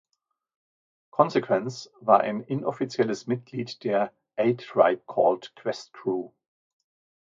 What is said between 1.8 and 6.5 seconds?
war ein inoffizielles Mitglied der A-Tribe-Called-Quest-Crew.